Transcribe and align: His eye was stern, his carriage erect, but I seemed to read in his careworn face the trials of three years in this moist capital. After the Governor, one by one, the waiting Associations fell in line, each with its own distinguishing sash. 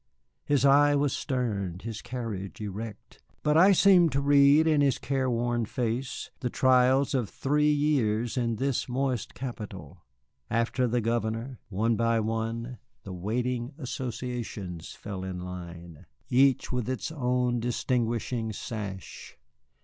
His 0.45 0.65
eye 0.65 0.95
was 0.95 1.13
stern, 1.13 1.77
his 1.83 2.01
carriage 2.01 2.59
erect, 2.59 3.21
but 3.43 3.55
I 3.55 3.71
seemed 3.71 4.11
to 4.13 4.19
read 4.19 4.65
in 4.65 4.81
his 4.81 4.97
careworn 4.97 5.65
face 5.65 6.31
the 6.39 6.49
trials 6.49 7.13
of 7.13 7.29
three 7.29 7.71
years 7.71 8.35
in 8.35 8.55
this 8.55 8.89
moist 8.89 9.35
capital. 9.35 10.01
After 10.49 10.87
the 10.87 11.01
Governor, 11.01 11.59
one 11.69 11.97
by 11.97 12.19
one, 12.19 12.79
the 13.03 13.13
waiting 13.13 13.75
Associations 13.77 14.89
fell 14.93 15.23
in 15.23 15.39
line, 15.39 16.07
each 16.29 16.71
with 16.71 16.89
its 16.89 17.11
own 17.11 17.59
distinguishing 17.59 18.51
sash. 18.53 19.37